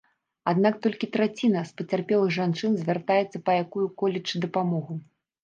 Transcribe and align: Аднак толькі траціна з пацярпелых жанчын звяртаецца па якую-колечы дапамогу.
Аднак 0.51 0.77
толькі 0.85 1.09
траціна 1.17 1.61
з 1.71 1.75
пацярпелых 1.81 2.33
жанчын 2.39 2.71
звяртаецца 2.81 3.43
па 3.51 3.59
якую-колечы 3.67 4.35
дапамогу. 4.49 5.01